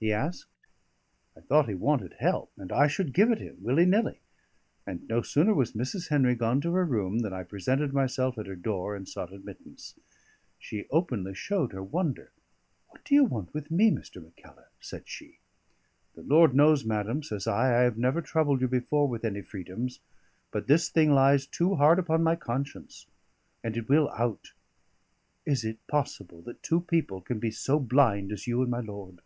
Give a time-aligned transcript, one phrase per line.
[0.00, 0.46] he asked.
[1.36, 4.18] I thought he wanted help, and I should give it him, willy nilly;
[4.86, 6.08] and no sooner was Mrs.
[6.08, 10.00] Henry gone to her room than I presented myself at her door and sought admittance.
[10.58, 12.32] She openly showed her wonder.
[12.88, 14.22] "What do you want with me, Mr.
[14.24, 15.38] Mackellar?" said she.
[16.14, 20.00] "The Lord knows, madam," says I, "I have never troubled you before with any freedoms;
[20.50, 23.04] but this thing lies too hard upon my conscience,
[23.62, 24.52] and it will out.
[25.44, 29.18] Is it possible that two people can be so blind as you and my lord?